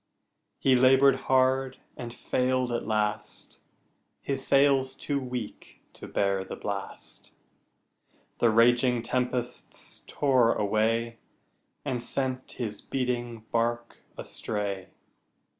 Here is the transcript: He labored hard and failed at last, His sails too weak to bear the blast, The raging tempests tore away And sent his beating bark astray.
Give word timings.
He 0.57 0.75
labored 0.75 1.15
hard 1.29 1.77
and 1.95 2.11
failed 2.11 2.71
at 2.71 2.87
last, 2.87 3.59
His 4.23 4.43
sails 4.43 4.95
too 4.95 5.19
weak 5.19 5.83
to 5.93 6.07
bear 6.07 6.43
the 6.43 6.55
blast, 6.55 7.33
The 8.39 8.49
raging 8.49 9.03
tempests 9.03 10.01
tore 10.07 10.53
away 10.55 11.19
And 11.85 12.01
sent 12.01 12.53
his 12.53 12.81
beating 12.81 13.41
bark 13.51 13.97
astray. 14.17 14.87